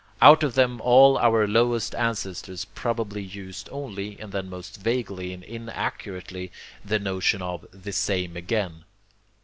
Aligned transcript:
Out 0.19 0.41
of 0.41 0.55
them 0.55 0.81
all 0.81 1.15
our 1.19 1.47
lowest 1.47 1.93
ancestors 1.93 2.65
probably 2.65 3.21
used 3.21 3.69
only, 3.71 4.19
and 4.19 4.31
then 4.31 4.49
most 4.49 4.77
vaguely 4.77 5.31
and 5.31 5.43
inaccurately, 5.43 6.51
the 6.83 6.97
notion 6.97 7.43
of 7.43 7.67
'the 7.71 7.91
same 7.91 8.35
again.' 8.35 8.83